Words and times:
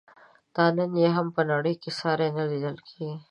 دا 0.55 0.65
نن 0.77 0.91
یې 1.01 1.09
هم 1.15 1.27
په 1.35 1.41
نړۍ 1.51 1.75
کې 1.81 1.91
ساری 1.99 2.29
نه 2.37 2.43
لیدل 2.51 2.77
کیږي. 2.87 3.15